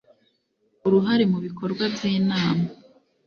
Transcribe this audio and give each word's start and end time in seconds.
uruhare 0.87 1.23
mu 1.31 1.39
bikorwa 1.45 1.83
by 1.93 2.01
Inama 2.17 2.65